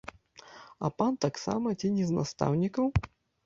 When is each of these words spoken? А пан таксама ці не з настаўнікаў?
А 0.89 0.91
пан 1.03 1.13
таксама 1.27 1.77
ці 1.79 1.95
не 2.01 2.11
з 2.11 2.19
настаўнікаў? 2.19 2.85